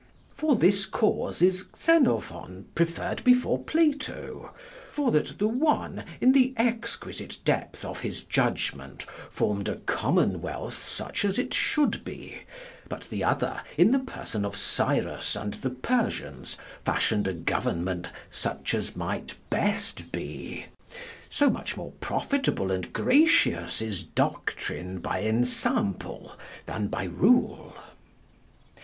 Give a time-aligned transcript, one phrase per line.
[0.35, 4.51] For this cause is Xenophon preferred before Plato,
[4.91, 10.75] for that the one, in the exquisite depth of his judgement, formed a commune welth
[10.75, 12.39] such as it should be,
[12.89, 18.73] but the other in the person of Cyrus and the Persians fashioned a governement, such
[18.73, 20.65] as might best be:
[21.29, 26.31] so much more profitable and gratious is doctrine by ensample,
[26.65, 27.75] then by rule.